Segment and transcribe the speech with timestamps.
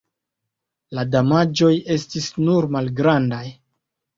[0.99, 3.45] La damaĝoj estis nur malgrandaj.